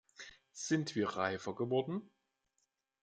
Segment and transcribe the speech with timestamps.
[0.53, 2.09] Sind wir reifer geworden?